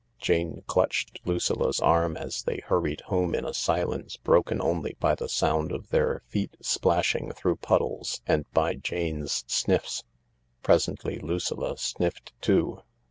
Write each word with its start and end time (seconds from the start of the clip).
Jane 0.17 0.63
clutched 0.65 1.19
Lucilla's 1.25 1.79
arm 1.79 2.17
as 2.17 2.41
they 2.41 2.57
hurried 2.57 3.01
home 3.01 3.35
in 3.35 3.45
a 3.45 3.53
silence 3.53 4.17
broken 4.17 4.59
only 4.59 4.97
by 4.99 5.13
the 5.13 5.29
sound 5.29 5.71
of 5.71 5.89
their 5.89 6.23
feet 6.25 6.57
splashing 6.59 7.31
through 7.33 7.57
puddles 7.57 8.19
and 8.25 8.51
by 8.51 8.73
Jane 8.73 9.27
's 9.27 9.43
sniffs. 9.45 10.03
Presently 10.63 11.19
Lucilla 11.19 11.77
sniffed 11.77 12.33
too. 12.41 12.79